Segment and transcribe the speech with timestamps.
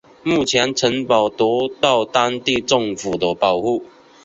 [0.23, 1.45] 目前城堡得
[1.79, 3.83] 到当地政府的保护。